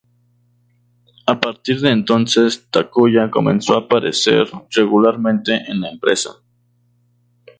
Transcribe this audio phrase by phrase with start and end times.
[1.27, 6.41] A partir de entonces, Takuya comenzó a aparecer regularmente en la empresa.